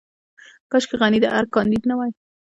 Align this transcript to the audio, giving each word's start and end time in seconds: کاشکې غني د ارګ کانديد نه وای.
کاشکې 0.71 0.95
غني 1.01 1.19
د 1.21 1.25
ارګ 1.37 1.49
کانديد 1.55 1.83
نه 1.89 1.95
وای. 1.97 2.11